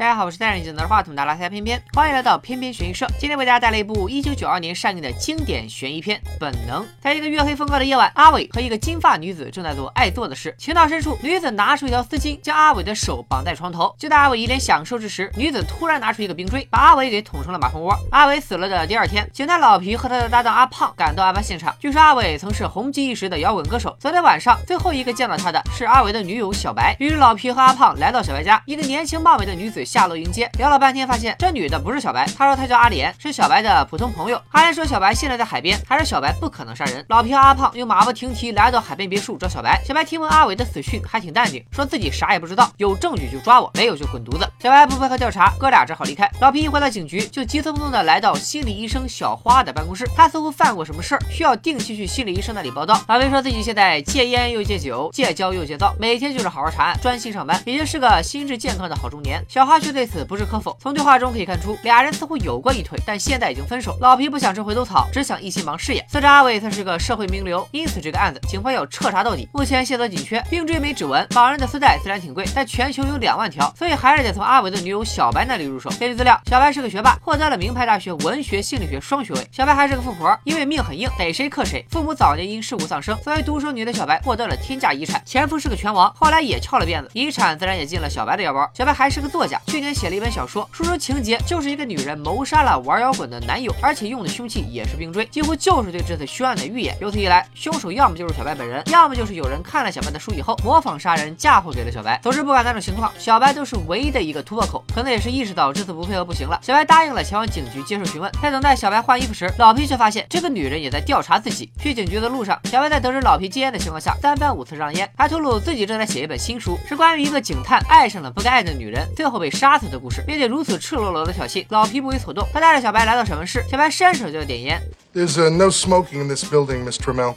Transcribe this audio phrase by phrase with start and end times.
[0.00, 3.06] 大家好，我是戴着眼镜拿着话筒的拉塞偏偏，欢迎来到偏偏悬疑社。
[3.18, 6.82] 今天为大家带来一部一九九二年上映的经典悬疑片《本能》。
[7.02, 10.54] 在一个月黑风高的夜晚，阿伟和一个金发女子正在做爱做的事。
[10.56, 13.94] 情到深处，女子拿出一条丝巾，将阿伟的手绑在床头。
[13.98, 17.94] 就在阿伟一脸享受之时，女子突然拿出一个冰锥，把阿伟给捅成了马蜂窝。
[18.10, 21.76] 阿伟死了的第二天，警探老皮和他的搭档阿胖赶到案发现场。
[21.78, 23.94] 据说阿伟曾是红极一时的摇滚歌手。
[24.00, 26.96] 昨天晚上，最后一个见到他的是阿伟的女友小白。
[26.98, 30.48] 于是老皮和阿胖来到小白家，一个年轻貌美的女子下楼迎接。
[30.56, 34.40] 聊了半天，发现这女的不是小白，她说她叫阿莲，是小白的普通朋友。
[34.52, 37.04] 阿莲说小白现在在海边，还是小白不可能杀人。
[37.08, 39.82] 老皮和阿胖又马不停蹄来到海边别墅找小白。
[39.84, 44.48] 小白听闻阿伟的死讯，还挺淡定，说自己啥也不知道，有证据就抓我，没有就滚犊子。
[44.62, 46.30] 小白不配合调查，哥俩只好离开。
[46.40, 50.08] 老皮一回到警局，就急匆匆的来到心理医生小花的办公室。
[50.16, 53.02] 他似乎犯过什么事儿，需要定期去心理医生那里报道。
[53.08, 59.44] 老皮说自己现在戒烟又戒酒，戒骄又戒躁，每天就是好好查案，专心上班，已经是个心智健康的好中年。
[59.48, 60.76] 小花却对此不置可否。
[60.80, 63.96] 从对话中可以看出，俩人似乎有过一腿，但现在已经分手。
[64.00, 66.04] 老皮不想吃回头草，只想一心忙事业。
[66.08, 69.48] 死者阿伟算是个社会名流，因此这个案子警方要彻查到底。
[69.52, 75.90] 目前线索紧缺，冰锥没指纹，绑人的丝带自然挺贵，但全球有两万条，所以还是得从阿伟的女友小白那里入手。
[75.98, 79.46] 根据资料，小白是个学霸，获得了名牌大学文学心理学双学位。
[79.50, 81.84] 小白还是个富婆，因为命很硬，逮谁克谁。
[81.90, 85.22] 父母早年因事故丧生，作为独生女的小白获得了天价遗产。
[85.24, 88.68] 前夫是个拳王，后来也翘了辫子，遗产自然也进了小白的腰包。
[88.74, 96.96] 小白还是个作家，去年写了一本小说，书中情节就是一个女人谋杀了玩摇滚的男友，而且用的凶器也是冰锥，几乎就是对这次凶案的预演。
[97.00, 102.18] 由此一来，凶手要么就是小白本人，要么就是有人看了小白的书以后模仿杀人，嫁祸给了小白。
[102.20, 104.84] 总之，不管哪种情况，小白都是唯一的一个突破口。
[104.92, 108.28] 可能也是意识到这次不配合不行了，小白答应了前往警局接受询问。
[108.42, 111.70] 在等待小白换衣服时，老皮却发现这个女人也在调查自己。
[111.80, 122.48] 去警局的路上，小白在得知老皮戒烟的情况下，三番五次让烟，还透露自己正在写一本新书，是关于一个警探爱上了不该爱的女人，最后被杀死的故事，并且如此赤裸裸的挑衅，老皮不为所动。
[122.50, 124.80] 他带着小白来到审问室，小白伸手就要点烟。
[125.12, 127.34] There's uh, no smoking in this building, Miss Trammell.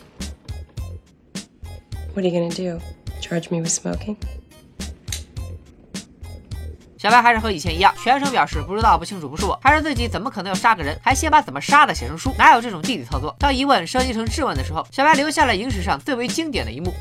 [2.14, 2.80] What are you gonna do?
[3.20, 4.16] Charge me with smoking?
[6.98, 10.98] 小白还是和以前一样，全程表示不知道、不清楚，不是我，还是自己，怎么可能要杀个人？
[11.04, 13.36] 还先把怎么杀的写成书，哪有这种弟弟操作？
[13.38, 16.94] 当疑问升级成质问的时候，小白留下了影史上最为经典的一幕。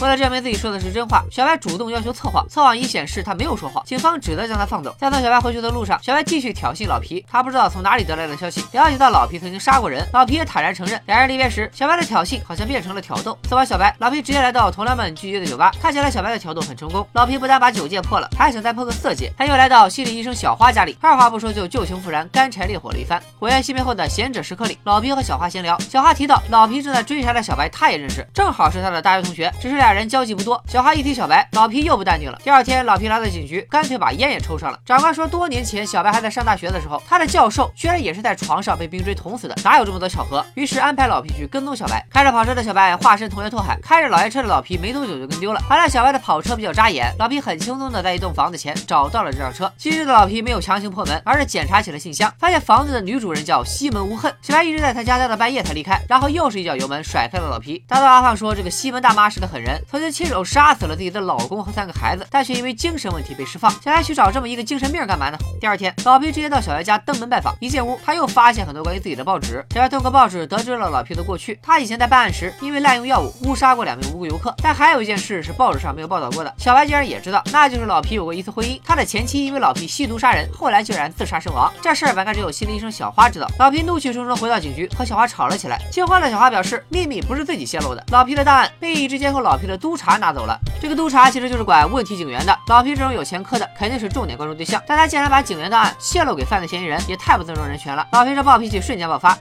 [0.00, 2.48] 为了证明自己说的是真话，小白主动要求测谎。
[2.48, 4.96] 测谎仪显示他没有说谎，警方只得将他放走。
[4.98, 7.22] 在送小白回去的路上，小白继续挑衅老皮。
[7.30, 10.98] 他不知道从哪里得来的消息，了解到老皮曾经杀过人，老皮也坦然承认。
[11.04, 13.36] 两人离别时，小白的挑衅好像变成了挑逗。
[13.46, 15.70] 送完小白，老皮直接来到同僚们聚集的酒吧。
[15.82, 19.30] 看起来小白的挑逗很成功，老皮不但把酒戒破了，还想再破个色戒。
[19.36, 23.22] 他又来到心理医生小花家里，二话不说就旧情复燃，干柴烈火了一番。
[23.38, 30.62] 火焰熄灭后的闲者时刻里，老皮和小花闲聊，小花提到老皮正在追杀的小白，他也认识，正好是他的大学同学，只是俩人交集不多。
[30.68, 32.38] 小哈一提小白，老皮又不淡定了。
[32.42, 34.78] 第二天，老皮来到警局，干脆把烟也抽上了。
[34.84, 40.44] 长官说，多年前小白还在上大学的时候，他的教授居然也是在床上被冰锥捅死的，哪有这么多巧合？
[40.54, 42.04] 于是安排老皮去跟踪小白。
[42.10, 45.60] 开着跑车的小白化身同学拓海，开着老爷车的老皮没多久就跟丢了。
[45.68, 49.70] 好在小白的跑车比较扎眼，老皮很轻松的在一栋房子前找到了这辆车。
[49.76, 54.32] 机智的老皮没有强行破门，而是检查起了信箱，发现房子的女主人叫西门无恨。
[54.42, 57.82] 小白一直在他家待到半夜才离开，然后又是一脚油门甩开了老皮。
[57.86, 63.70] 大头阿胖说，这个西门大妈是个狠人，曾经亲手杀死了自己的老公和三个孩子，但却因为精神问题被释放。
[63.70, 65.38] 小白去找这么一个精神病干嘛呢？
[65.60, 67.54] 第二天，老皮直接到小白家登门拜访。
[67.60, 69.64] 一进屋，他又发现很多关于自己的报纸。
[69.74, 71.58] 小白通过报纸得知了老皮的过去。
[71.62, 74.54] 他以前在办案时，因为滥用药物误杀过两名无辜游客。
[74.62, 81.70] 但还有一件事是报纸上没有报道过的，小白竟然也知道，那就是老皮有过一次婚姻，他的前妻因为老皮吸毒杀人，后来竟然自杀身亡。
[81.82, 83.46] 这事儿本该只有心理医生小花知道。
[83.58, 85.80] 老皮怒气冲冲回到警局，和小花吵了起来。
[85.90, 90.58] 惊慌的小花表示，秘密不是自己泄露的，老皮的档案被一直监控老皮的督察拿走了。
[90.80, 92.58] 这个督察其实就是管问题警员的。
[92.66, 94.82] 老皮这种有前科的，肯定是重点关注对象。
[94.86, 98.06] 但他竟然把警员的案泄露给犯罪嫌疑人，也太不尊重人权了。
[98.12, 99.38] 老皮这暴脾气瞬间爆发。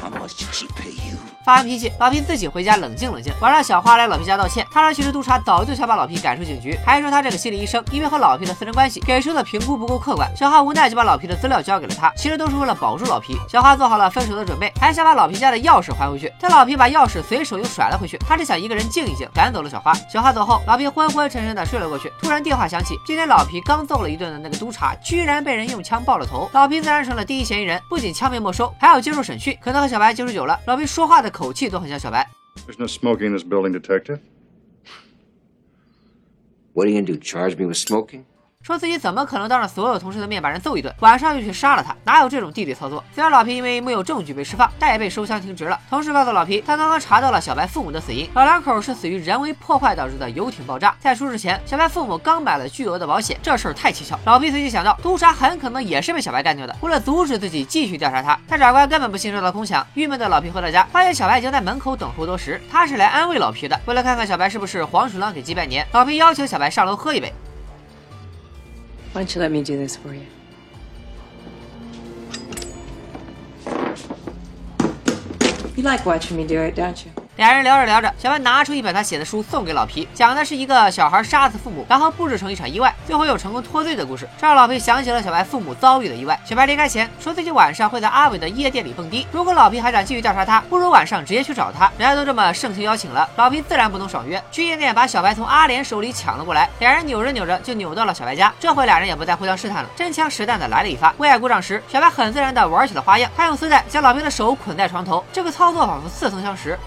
[0.00, 0.68] How much cheap?
[1.44, 3.30] 发完脾气，老皮自己回家冷静冷静。
[3.42, 10.26] 晚上，小花来老皮家道歉，她说其实督察早就想把老皮赶出警局，还说他这个心理医生因为和老皮的私人关系给出的评估不够客观。
[10.34, 13.36] 小花无奈就把老皮的资料交给了他，其实都是为了保住老皮。
[13.46, 18.16] 小花做好了分手的准备，还想把老皮家的钥匙还回去，但老皮把钥匙随手又甩了回去。
[18.26, 19.92] 他只想一个人静一静，赶走了小花。
[20.10, 22.10] 小花走后，老皮昏昏沉沉的睡了过去。
[22.22, 26.48] 突然电话响起，今天老皮刚揍了一顿的那个督察，居然被人用枪爆了头。
[26.54, 29.54] 老皮自然成了第一嫌疑人，不仅枪被没收，还要接受审讯。
[29.62, 32.29] 可能和小白接触久了，老皮说话的口气都很像小白。
[32.67, 34.19] There's no smoking in this building, Detective.
[36.73, 37.17] What are you gonna do?
[37.17, 38.25] Charge me with smoking?
[38.64, 43.04] 说自己怎么可能当着所有同事的面把人揍一顿，晚上就去杀了他，哪有这种地理操作？
[43.14, 45.78] 虽然老皮因为没有证据被释放，但也被收枪停职了。
[45.90, 50.96] 同事告诉老皮，他刚刚查到了小白父母的死因，老两口是死于人为破坏导致的游艇爆炸。
[50.98, 54.18] 在出事前，小白父母刚买了巨额的保险，这事儿太蹊跷。
[54.24, 56.74] 老皮随即想到，督察很可能也是被小白干掉的。
[56.80, 59.86] 为了阻止自己继续调查他，但长官根本不信这套空想。
[59.92, 62.58] 郁闷的老皮回到家，发现小白已经在门口等候多时。
[62.72, 67.30] 他是来安慰老皮的，为了看看小白是不是黄鼠狼给鸡拜年，老皮要求小白上楼喝一杯。
[69.14, 70.26] Why don't you let me do this for you?
[75.76, 77.12] You like watching me do it, don't you?
[77.36, 84.28] 俩人聊着聊着，小白拿出一本他写的书送给老皮，讲的是一个小孩杀死父母，然后布置成一场意外，最后又成功脱罪的故事。
[84.38, 86.38] 这让老皮想起了小白父母遭遇的意外。
[86.44, 91.90] 小白离开前说自己晚上会在阿伟的夜店里蹦迪，如果老皮还想继续调查他，不如晚上直接去找他。
[91.98, 96.70] 人家都这么盛情邀请了，老皮自然不能爽约，去夜店把小白从阿莲手里抢了过来。
[96.78, 101.12] 俩人扭着扭着就扭到了小白家，这回俩人也不再互相试探了，真枪实弹的来了一发。
[101.18, 106.78] 为爱鼓掌时，小白很自然的玩起了花样，他用丝带将老皮的手捆在床头，这个操作仿佛似曾相识。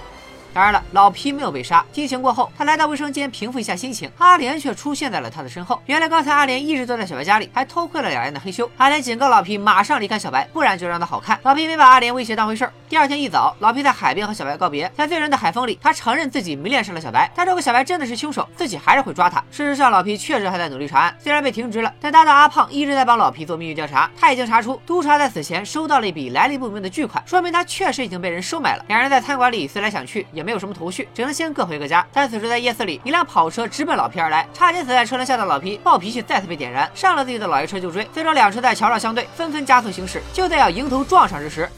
[0.58, 1.86] 当然了，老皮没有被杀。
[1.92, 5.80] 激情过后，他来到卫生间平复一下心情，阿莲却出现在了他的身后。
[5.86, 8.68] 原来刚才阿莲一直都在小白家里，还偷窥了两人的黑修。
[8.78, 11.40] 阿莲警告老皮马上离开小白，不然就让他好看。
[11.44, 12.74] 老皮没把阿莲威胁当回事儿。
[12.90, 17.30] 第二天一早，老皮在海边和小白告别，在醉人的海风里，他承认自己迷恋上了小白。
[17.36, 19.38] 但如果小白真的是凶手，自己还是会抓他。
[19.52, 24.10] 事实上，老皮确实还在努力查案，虽然被停职了，但搭档阿胖一直在帮老皮做秘密调查。
[24.20, 28.84] 他已经查出督察在死前收到了一笔来历不明的巨款，说明他确实已经被人收买了。
[28.88, 32.08] 两人在餐馆里思来想去，也没有什么头绪，只能先各回各家。
[32.14, 38.06] 但此时在夜色里，一辆跑车直奔老皮而来，差点死在车轮下的老皮暴脾气再次被点燃，上了自己的老爷车就追。
[38.14, 40.22] 最终两车在桥上相对，纷纷加速行驶。
[40.32, 41.70] 就在要迎头撞上之时，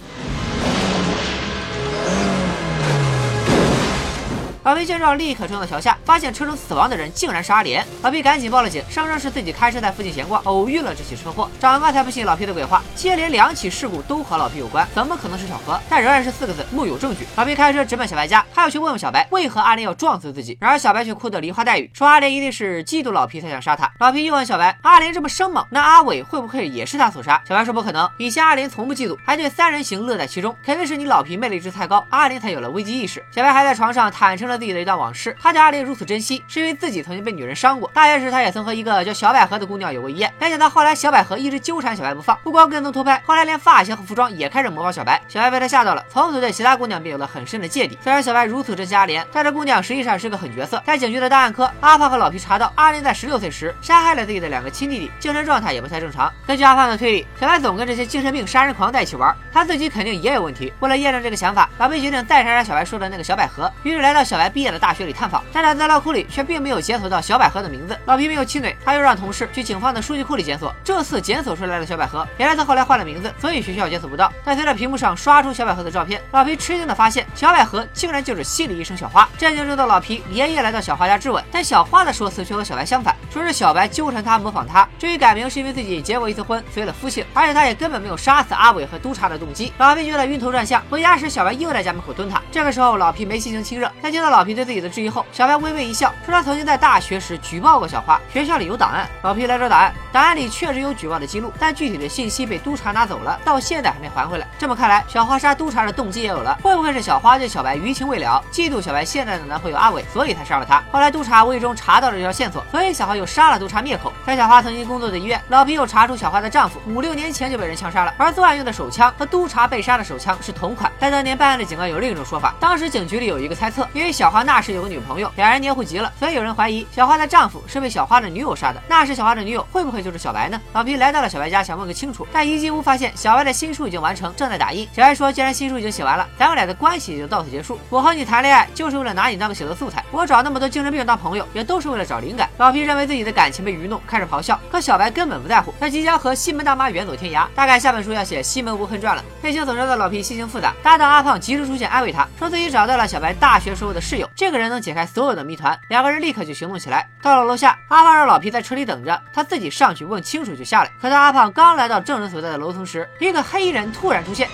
[4.64, 7.86] 老皮见状，立刻冲到桥下，发现车中死亡的人竟然是阿莲。
[8.02, 11.50] 老皮赶紧报了警，声称是自己开车在附近闲逛，偶遇了这起车祸。
[11.62, 15.80] 长官才不信老皮的鬼话，接连两起事故都和老皮有关，怎么可能是巧合？
[15.90, 17.26] 但仍然是四个字：木有证据。
[17.38, 20.58] 老皮开车直奔小白家，他要去问问小白为何阿莲要撞死自己。
[20.60, 23.90] 然而小白却哭得梨花带雨，说阿莲一定是嫉妒老皮才想杀他。
[24.00, 27.42] 老皮又问小白，阿莲这么生猛，那阿伟会不会也是他所杀？
[27.48, 33.24] 小白说不可能，以前阿莲从不嫉妒，还对三人行乐在其中，肯定是你老皮魅力值太高，阿莲才有了危机意识。
[33.34, 35.36] 小白还在床上坦诚了自己的一段往事。
[35.42, 37.90] 他对阿莲如此珍惜，是因为自己曾经被女人伤过。
[37.94, 40.32] 大学时，他也曾和一个叫小百合的姑娘有过一夜。
[40.40, 45.22] 没想到后来小百合一直纠缠小白不放，不光跟踪偷拍，后来连发型和服装也开始模仿小白。
[45.28, 47.98] 小白被他吓到了，从此对其他姑娘便有了很深的芥蒂。
[48.04, 50.82] 虽然小白如此珍惜阿莲，但这姑娘实际上是个狠角色。
[50.86, 56.32] 在警局的档案科，阿胖和老皮查到，阿莲在十六岁时杀害了自己的两个亲弟弟，精神状态也不太正常。
[56.48, 60.74] 根据阿胖的推理，小白总跟这些精神病杀人狂在一起玩，他自己肯定也有问题。
[60.80, 65.44] 为了验证这个想法，老皮决定再查查小白说的那个小百合，于是来到小白毕业的大学里探访。
[65.54, 67.96] 但他资料库里却并没有检索到小百合的名字。
[68.06, 70.74] 老皮没有气馁，他又让同事去警方的数据库里检索。
[70.84, 74.32] 这次检索出来的小百合，原来他后来换了名字，所以学校检索不到。
[74.44, 79.28] 但随着屏幕上刷出小百合的照片，老皮吃惊的发现，小百合竟然就是心理医生小花。
[79.38, 84.88] 震惊中的老皮连夜来到小花家质问，但小花的说辞却和小白相反，说是小白纠缠他模仿他。
[84.98, 89.74] 至于改名，是因为自己结过一次婚，随了夫姓，而且他也根本没有杀死阿伟和督察的动机。
[89.78, 92.42] 老皮觉得晕头转向，回家时小白又在家门口蹲他。
[92.52, 99.08] 这个时候老皮没心情亲热，但听到老皮对自己的质疑后，小白微微一笑，说他曾经在大学时举报过小花，学校里有档案。
[99.22, 104.48] 老皮来找档案，档案里确实有举报的记录，但具体的信息被督察拿走了，到现在还没还回来。
[104.58, 110.84] 这么看来，小花杀督察的动机也有了，会不会是小花对小白余情未了，嫉妒小白现在的男朋友阿伟，所以才杀了他？
[110.92, 114.14] 后来督察无意中查到了这条线索，所以小花又杀了督察灭口。
[114.26, 120.92] 在小花曾经工作的医院，老皮又查出小花的丈夫五六年前就被人枪杀了，而作案用的手枪和督察被杀的手枪是同款。
[121.00, 128.84] 但当年办案的警官有另一种说法，当时警局里有一个猜测，因为小花那时有个女朋友，两人黏糊极了，所以有人怀疑小花的丈夫是被小花的女友杀的。
[128.86, 130.60] 那时小花的女友会不会就是小白呢？
[130.74, 134.86] 老皮来到了小白家，想问个清楚，但一进屋发现小白的新书已经完成，正在打印。
[134.94, 137.80] 小白说，既然新书已经写完了，咱们俩的关系也就到此结束。
[137.90, 142.50] 我和你谈恋爱就是为了拿你当个写作素材，我找那么多精神病当朋友，也都是为了找灵感。
[142.58, 144.60] 老皮认为自己的感情被愚弄，开始咆哮。
[144.70, 147.48] 可小白根本不在乎，他即将和西门大妈远走天涯。
[147.56, 149.24] 大概下本书要写西门无恨传了。
[149.42, 155.80] 内心走着的老皮心情复杂，搭档阿胖及时出现安慰他，说自己找到了小白大学时候的室友，这个人能解开所有的谜团。
[155.88, 157.08] 两个人立刻就行动起来。
[157.22, 160.90] 到了楼下，阿胖让老皮在车里等着，他自己上去问清楚就下来。
[161.00, 164.50] 可当阿胖刚来到证人所在的楼层时，一个黑衣人突然出现。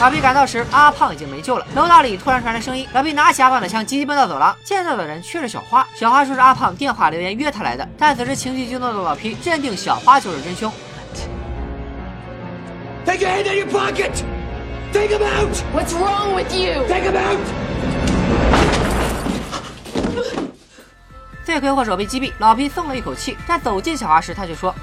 [0.00, 1.66] 老皮赶到时，阿胖已经没救了。
[1.76, 5.86] 楼道里突然传来声音，老皮拿起阿胖的枪，急急奔到走廊，见到的人却是小花。
[5.94, 10.72] 小花说是阿胖电话留言约他来的，但此时情绪激动的老皮认定小花就是真凶。
[13.06, 14.41] Take your hand out of your pocket!
[14.92, 15.56] Take him out!
[15.72, 16.84] What's wrong with you?
[16.86, 17.40] Take him out!
[21.44, 23.36] 罪魁祸首被击毙，老皮松了一口气。
[23.46, 24.74] 但走进小花时，他却说。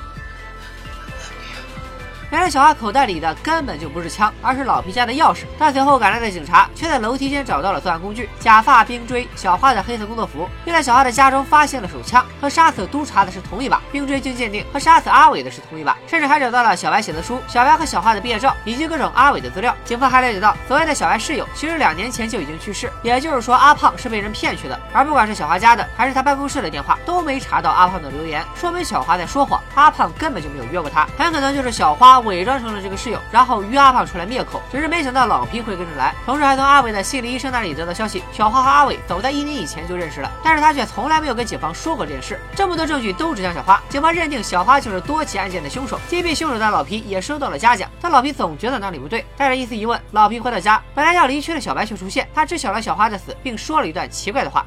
[2.31, 5.45] 原来小花口袋里的根本就不是枪，而是老皮家的钥匙。
[5.57, 13.81] 但随后赶来的警察却在楼梯间找到了作案工具：假发、冰锥、小花的黑色工作服，并在小花的家中发现了手枪，和杀死督察的是同一把。
[13.91, 19.75] 冰锥经鉴定和杀死阿伟的是同一把，甚至还找到了小白写的书、小白和小花的毕业照以及各种阿伟的资料。
[19.83, 24.79] 警方还了解到，所谓的小白室友其实两年前就已经去世，也就是说阿胖是被人骗去的。
[24.93, 32.99] 而不管是小花家的还是他办公室的电话，都没查到阿胖的留言，说明小花在说谎，阿胖根本就没有约过他，很可能就是小花伪装成了这个。
[32.99, 42.37] 室友，然后约阿胖出来灭口，只是没想到老皮会跟着来，同时还从阿伟的心理医生那里得到消息，小花和阿伟早在一年以前就认识了，但是他却从来没有跟警方说过这件事。
[42.53, 45.97] 这么多证据都指向小花，警方认定小花就是多起案件的凶手。
[46.09, 49.25] 击毙凶手的老皮也收到了嘉奖，但老皮总觉得哪里不对。
[49.37, 54.65] 带着一丝疑问，老皮回到家，本来要离去的小白却出现，他知晓了小花的死，并说了一段奇怪的话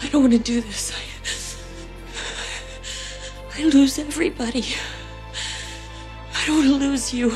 [0.00, 0.94] ：“I don't want to do this.
[3.58, 4.76] I lose everybody.”
[6.46, 7.32] How to lose you。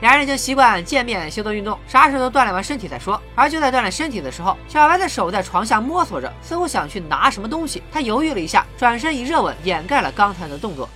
[0.00, 3.20] 两人已经习惯见面先做运动，啥时候锻炼完身体再说。
[3.36, 7.82] 而就在锻炼身体的时候，小白的手在床下摸索着，似乎想去拿什么东西。
[7.92, 10.88] 他犹豫了一下，转身以热吻掩盖了刚才的动作。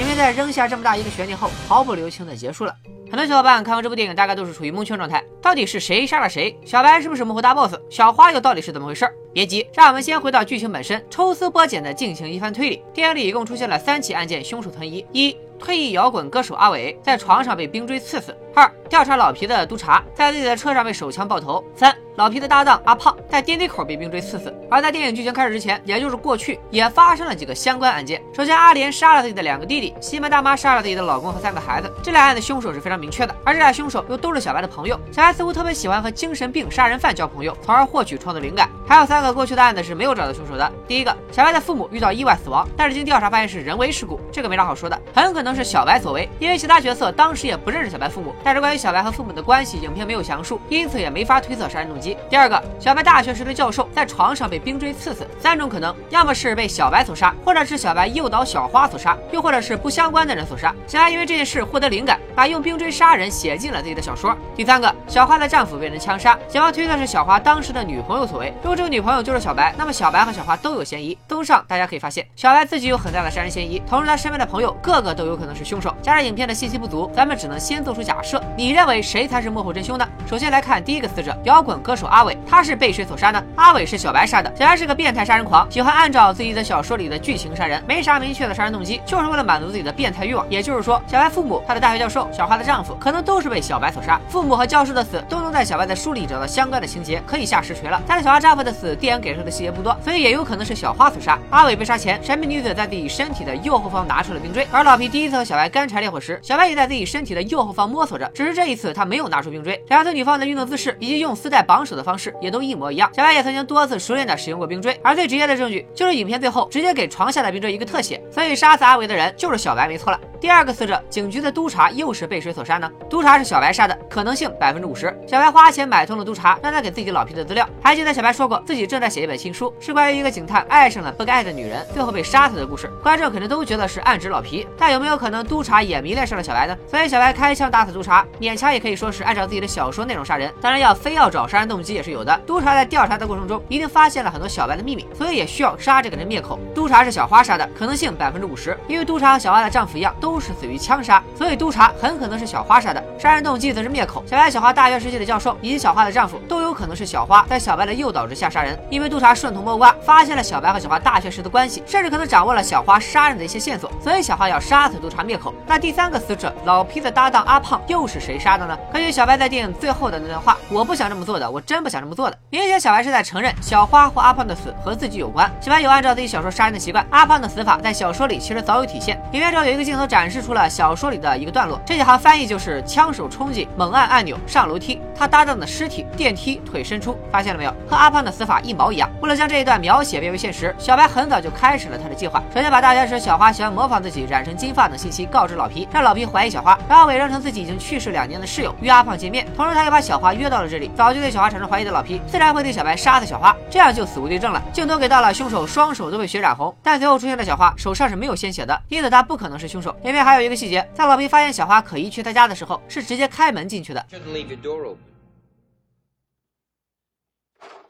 [0.00, 2.74] 影片在扔下这么大一个悬念后，毫不留情的结束了。
[3.10, 6.58] 很多小伙伴看完这部电影，大概都是处于蒙圈状态，到底是谁杀了谁？
[6.64, 7.74] 小白是不是幕后大 boss？
[7.90, 9.06] 小花又到底是怎么回事？
[9.34, 12.82] 别急，让我们先回到剧情本身，抽丝剥茧的进行一番推理。
[12.94, 21.94] 电影里一共出现了三起案件，凶手存疑：一、退役摇滚歌手阿伟在床上被冰锥刺死；二、调查老皮的督察在自己的车上被手枪爆头；三。
[22.16, 28.20] 老皮的搭档阿胖在电梯口被冰锥刺死，而在电影剧情开始之前，也就是过去，也发生了几个相关案件。
[28.34, 33.34] 首先，阿莲杀了自己的两个弟弟，西门大妈杀了自己的老公和三个孩子，这俩案的凶手是非常明确的。
[33.42, 38.68] 而这俩凶手又都是小白的朋友，小白似乎特别喜欢和精神病杀人犯交朋友，从而获取创作灵感。
[38.86, 40.72] 还有三个过去的案子是没有找到凶手的。
[40.86, 48.34] 第一个，小白的父母遇到意外死亡，但是经调查发现是人为事故，这个没啥好说的，很可能是小白所为，因为其他角色当时也不认识小白父母。
[48.44, 52.16] 但是关于小白和父母的关系，影片没有详述，因此也没法推测杀人动机。
[52.28, 52.94] 第二个，小。
[52.94, 60.74] 白大学时的教授在床上被冰锥刺死，三种可能：要么是被小白所杀，或者是小白诱导小花所杀，又或者是不相关的人所杀。
[60.88, 64.36] 小白因为这件事获得灵感，把用冰锥杀人写进了自己的小说。
[64.56, 68.52] 第三个，小花的丈夫被人枪杀，警方推测是小花当时的女朋友所为。
[68.60, 71.16] 如果这个女朋友就是小白，那么小白和小花都有嫌疑。
[71.28, 75.94] 综上，大家可以发现，小白自己有很大的杀人嫌疑，同时他身边的朋友个个都有可能是凶手。
[76.02, 78.40] 加上影片的信息不足，咱们只能先做出假设。
[78.56, 80.06] 你认为谁才是幕后真凶呢？
[80.28, 83.42] 首先来看第一个死者，摇滚歌手阿伟，他是被谁所杀呢？
[83.56, 90.44] 阿伟是小白杀的，小白是个变态杀人狂，喜欢按照自己的小说里的剧情杀人，没啥明确的杀人动机，就是为了满足自己的变态欲望。
[90.50, 94.20] 也就是说，小白父母、他的大学教授、小花的丈夫，可能都是被小白所杀。
[94.28, 98.00] 父母和教授的死都能在小白的书里找到相关的情节，可以下实锤了。
[98.06, 101.38] 但是小花丈夫的死，电影给出的细节不多，所以也有可能是小花所杀。
[101.50, 109.80] 阿伟被杀前，神秘女子在自己身体的右后方拿出了冰锥，而老皮第一次和小白干柴烈火时，小白也在自己身体的右后方摸索着，只是这一次他没有拿出冰锥。
[109.88, 113.08] 两次女方的运动姿势以及用丝带绑手的方式也都一模一样。
[113.14, 114.36] 小白也曾经多次熟练的。
[114.40, 120.18] 使用过冰锥，而最直接的证据就是影片最后直接给床下的冰锥一个特写，所以杀死阿伟的人就是小白，没错了。
[120.40, 122.90] 第二个死者，警局的督察又是被谁所杀呢？
[123.10, 125.14] 督察是小白杀的，可能性百分之五十。
[125.26, 127.68] 小白花钱买通了督察，让他给自己老皮的资料。
[127.82, 132.90] 还记得小白说过自己正在写一本新书，是关于一个警探爱上了不该爱的女人，最后被杀死的故事。
[133.02, 136.74] 观众肯定都觉得是暗指老皮，但有没有可能督察也迷恋上了小白呢？
[136.86, 140.50] 所以小白开枪打死督察，勉强也可以说是按照自己的小说内容杀人。
[140.58, 142.40] 当然要非要找杀人动机也是有的。
[142.46, 146.58] 督察在调查的过程中一定发现了很多小白的秘密，所以也需要杀这个人灭口。
[146.74, 151.20] 督察是小花杀的，可能性百分之五十，因为督察和小花的丈夫一样，都都是死于枪杀。
[151.36, 154.22] 所以督察很可能是小花杀的，杀人动机则是灭口。
[154.24, 158.78] 小白、小花大学时期的教授以及小花的丈夫都有可能是小花在小白的诱导之下杀人。
[158.90, 165.52] 因为督察顺藤摸瓜，发现了小白和小花大学时的关系，甚至可能掌握了小花杀人的一些线索，所以小花要杀死督察灭口。
[165.66, 168.78] 那第三个死者老皮的搭档阿胖又是谁杀的呢？
[168.92, 172.38] 根据小白在电影最后的那段话，我不想这么做的，我真不想这么做的。
[172.50, 175.50] 明显小白是在承认小花或阿胖的死和自己有关。
[175.60, 179.20] 小白有按照自己小说杀人的习惯，阿胖的死法在小说里其实早有体现。
[179.32, 187.74] 影片中有一个镜头展展示出了小说里的一个段落，这几行翻译就是枪手冲进，猛按按钮上楼梯，他搭档的尸体电梯腿伸出，发现了没有？
[187.88, 189.08] 和阿胖的死法一毛一样。
[189.22, 192.42] 为了将这一段描写变为现实，小白很早就开始了他的计划。
[192.54, 200.90] 首先把大学时小花喜欢模仿自己染成金发等信息告知老皮，让老皮怀疑小花，然后伪装成自己已经去世两年的室友约阿胖见面，同时他又把小花约到了这里。
[200.94, 204.62] 早就对小花产生怀疑的老皮，自然会对小白杀死小花，这样就死无对证了。
[204.70, 209.96] 镜头给到了凶手双手都被血染红，但随后出现的小花手上是没有鲜血的，因此他不可能是凶手。
[210.10, 214.04] 前面还有一个细节在老皮发现小花可疑去他家的时候是直接开门进去的。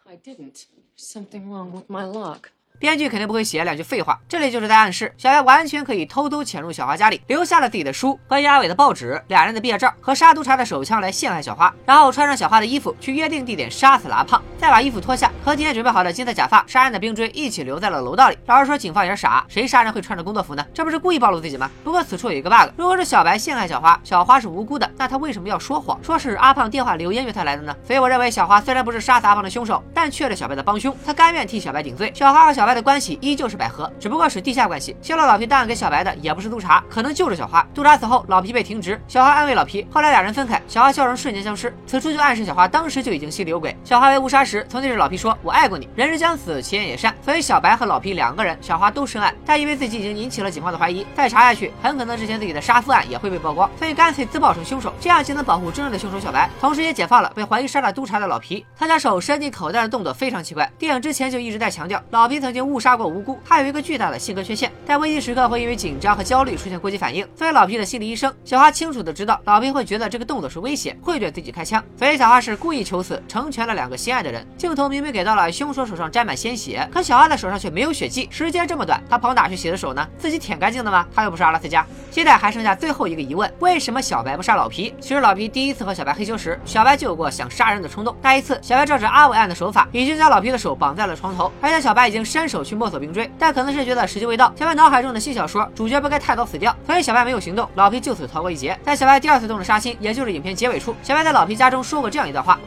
[0.05, 0.65] I didn't.
[0.99, 2.51] Something wrong with my luck
[2.81, 18.39] 编剧肯定不会写两句废话，这里就是在暗示小白完全可以偷偷潜入小花家里，留下了自己的书和阿伟的报纸、俩人的毕业照和杀毒茶的手枪来陷害小花，然后穿上小花的衣服去约定地点杀死了阿胖，再把衣服脱下和提前准备好的金色假发、杀人的冰锥一起留在了楼道里。
[18.47, 20.65] 老实说，警方也是傻，谁杀人会穿着工作服呢？
[20.73, 21.71] 这不是故意暴露自己吗？
[21.85, 27.77] 不过此处有一个 bug，如果是小白陷害小花，小花是无辜的，那他为什么要说谎，说是阿胖电话留言约他来的呢？
[27.87, 32.11] 所以我认为小花虽然不是杀死阿胖的凶手，但却是小白的帮凶，他甘愿替小白顶罪。
[32.15, 33.51] 小花和小白的关系依旧。
[33.51, 34.97] 是百合，只不过是地下关系。
[35.03, 37.67] 泄露老皮档案给小白的也不是督察，可能就是小花。
[37.75, 39.85] 督察死后，老皮被停职，小花安慰老皮。
[39.91, 41.75] 后来俩人分开，小花笑容瞬间消失。
[41.85, 43.77] 此处就暗示小花当时就已经心里有鬼。
[43.83, 47.13] 小花被误杀时，曾对着老皮说：“我爱过你。”人之将死，其言也善。
[47.25, 49.35] 所以小白和老皮两个人，小花都深爱。
[49.45, 58.65] 但因为自己已经引起了警方的怀疑，再查下去，很可能之前自己的杀夫案也会被曝光，所以干脆自曝成凶手，这样既能保护真正的凶手小白，同时也解放了被怀疑杀了督察的老皮。
[58.79, 60.71] 他将手伸进口袋的动作非常奇怪。
[60.79, 64.21] 电影之前就一直在强调，老皮曾经误杀过无辜，他有一个巨大的。
[64.21, 67.27] 性格缺陷，在危机时刻会因为紧张和焦虑出现过激反应。
[67.35, 71.83] 作为老皮的心理医生，小花清楚的知道老皮会觉得这个动作是威胁，会对自己开枪。
[71.97, 74.47] 所以小花是故意求死，成全了两个心爱的人。
[74.59, 78.29] 镜头明明给到了凶手手上沾满鲜血，可小花的手上却没有血迹。
[78.31, 80.07] 时间这么短，他跑哪去洗的手呢？
[80.19, 81.07] 自己舔干净的吗？
[81.15, 81.85] 他又不是阿拉斯加。
[82.11, 84.95] 现在还剩下最后一个疑问：为什么小白不杀老皮？
[85.01, 88.15] 其实老皮第一次和小白黑修时，小白就有过想杀人的冲动。
[88.21, 94.89] 那一次，小白照着阿伟案的手法，已经将老皮的手绑在了床头，而且小白已经伸手去摸索冰锥，但可能是觉得时机未到，小白脑。
[94.89, 98.77] 海中的新小说主角不该太早死掉，所以小白没有行动，老皮就此逃过一劫。
[98.83, 102.59] 在小白第二次动了杀心，也就是影片结尾处，小白在老皮家中说过这样一段话。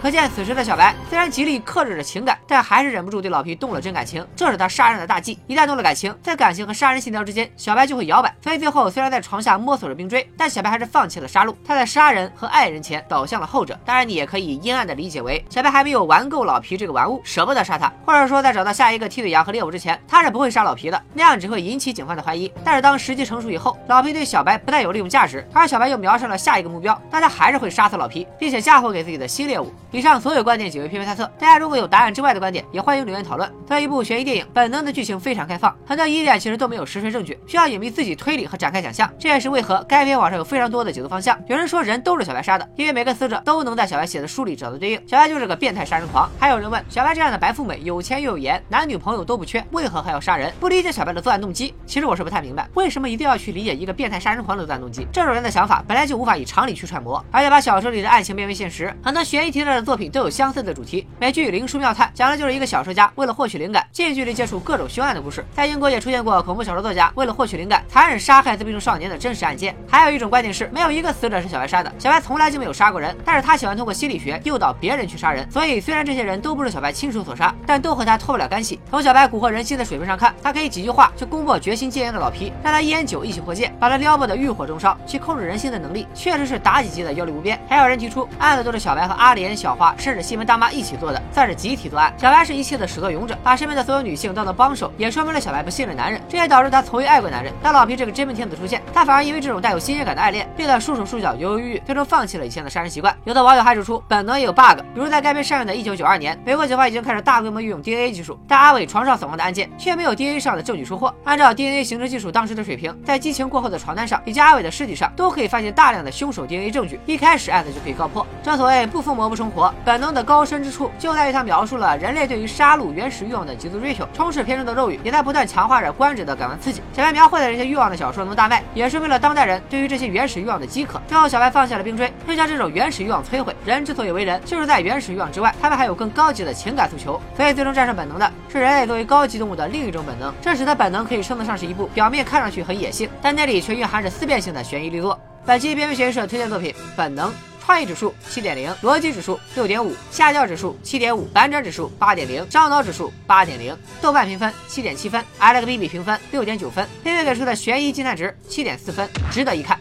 [0.00, 4.26] 可见此时的小白虽然极力克制着情感，但还是忍不住对老皮动了真感情。
[4.34, 5.38] 这是他杀人的大忌。
[5.46, 8.34] 一旦动了感情，在感情和杀人信条之间，小白就会摇摆。
[8.42, 11.54] 所以最后虽然在床下摸索着冰锥，但小白还是放弃了杀戮。
[11.66, 13.78] 他在杀人和爱人前倒向了后者。
[13.84, 21.02] 当然，你也可以阴暗的理解为小白还没有玩够老皮这个玩物，舍不得杀他，或者说在找到下一个替罪羊和猎物之前，他是不会杀老皮的。
[21.12, 22.50] 那样只会引起警方的怀疑。
[22.64, 29.70] 但是当时机成熟以后，老皮对小白不但有利用价值，而小白又瞄上了下一个目标，那他还是会杀死老皮，并且嫁祸给自己的新猎物。
[29.92, 30.70] 以上所有观点。
[30.70, 33.50] 仅为片面猜测，大家如果有答案之外的观点，也欢迎留言讨论。
[33.66, 39.12] 作为一部悬疑电影，本能的剧情非常开放，很多疑点其实都没有实锤证据，需要影迷自己推理和展开想象。
[39.18, 41.36] 这也是为何该片网上有非常多的解读方向。
[41.48, 46.30] 有人说人都是小白杀的，因为每个死者都能在小白写的书里找到对应，小白就是个变态杀人狂。
[46.38, 50.52] 还有人问，小白这样的白富美，有钱又有颜，男女朋友都不缺，为何还要杀人？
[50.60, 51.74] 不理解小白的作案动机。
[51.84, 55.04] 其实我是不太明白，为什么一定要去理解一个变态杀人狂的作案动机？
[55.12, 58.94] 这种人的想法本来就无法以常理去揣摩，而且把小说里的爱情变为现实。
[59.02, 61.50] 很多悬疑题材作品都有相似的主题，美剧。
[61.52, 65.44] 《灵书妙探》讲的就是一个小说家为了获取灵感，近距离接触各种凶案的故事。
[65.52, 69.74] 在英国也出现过恐怖小说作家为了获取灵感，残忍杀害自闭症少年的真实案件。
[69.88, 75.50] 还有一种观点是，没有一个死者是小白杀的，小白从来就没有杀过人，但是他喜欢通过心理学诱导别人去杀人。
[75.50, 78.78] 所以虽然这些人都不是小白亲手所杀，但都和他脱不了干系。
[78.88, 87.60] 从小白蛊惑人心的水平上看，他可以几句话就攻破决心戒烟的老皮，让他烟酒一起破戒，把他撩拨的欲火中烧，去控制人心的能力，确实是妲己级的妖力无边。
[87.68, 92.12] 还有人提出，案子都是小白和阿莲、小小花，甚至西门大妈一起做的，算是集体作案。
[92.18, 97.52] 小白是一切的始作俑者，把身边的所有女性当做帮手，也说明了小白不信任男人，这也导致他从未爱过男人。
[97.62, 103.16] 当老皮这个真命天子出现，他反而因为这种带有新鲜感的爱恋，变得束手束脚、犹犹豫豫，最终放弃了以前的杀人习惯。
[103.22, 111.14] 有的网友还指出，本能也有 bug，比如在该片上映的1992年，美国警方已经开始大规模运用 DNA 技术，但阿伟床上死亡的案件却没有 DNA 上的证据收获。
[111.22, 118.26] 按照 DNA 刑侦技术当时的水平，在激情过后的床单上以及阿伟的尸体上都可以发现大量的凶手 DNA 证据，一开始案子就可以告破。
[118.42, 122.92] 正所谓不疯魔不成活，本能的高深之处就在于它描述了人类对于杀戮。
[122.92, 126.82] 原始欲望的极度追求，充斥片中的肉欲也在不断强化着观者的感官刺激。
[126.92, 131.00] 小白描绘的这些欲望的小说能大卖，也是为了当代人对于这些原始欲望的饥渴。
[131.06, 133.54] 最后，小白放下了冰锥，并将这种原始欲望摧毁。
[133.64, 137.20] 人之所以为人，就是在原始欲望之外，他们还有更高级的情感诉求。
[137.36, 140.32] 所以，最终战胜本能的是人类作为高级动物的另一种本能。
[140.42, 145.18] 这使得本能可以称得上是一部表面看上去很野性，但内里却蕴含着思辨性的悬疑力作。
[145.46, 147.28] 本期边缘悬疑社推荐作品《本能》。
[147.70, 159.78] 创意指数七点零，逻辑指数六点五，下降指数七点五，反转指数八点零，烧脑指数八点零，豆瓣评分七点七分，IMDB 评分六点九分，片片给出的悬疑惊叹值七点四分，值得一看。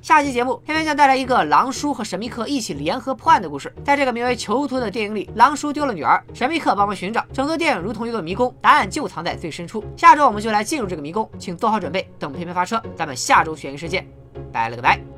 [0.00, 3.70] 下期节目，片片将带来一个狼叔和神秘客一起联合破案的故事。
[3.84, 9.84] 在这个名为《囚徒》的电影里，狼叔丢了女儿，神秘客帮忙寻找，整个电影如同一个迷宫，答案就藏在最深处。
[9.98, 14.08] 下周我们就来进入这个迷宫，请做好准备，等片片发车，咱们下周悬疑事件，
[14.50, 15.17] 拜了个拜。